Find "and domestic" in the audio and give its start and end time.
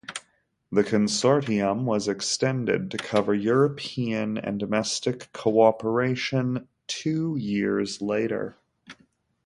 4.35-5.31